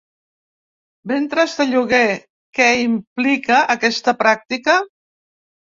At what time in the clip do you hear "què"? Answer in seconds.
2.61-2.71